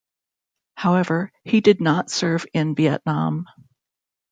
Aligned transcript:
However, 0.73 1.31
he 1.43 1.61
did 1.61 1.79
not 1.79 2.09
serve 2.09 2.47
in 2.55 2.73
Vietnam. 2.73 3.45